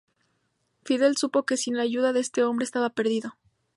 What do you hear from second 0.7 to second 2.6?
Fidel supo que sin la ayuda de este